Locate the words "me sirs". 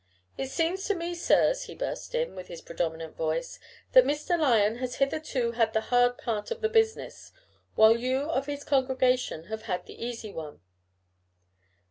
0.95-1.65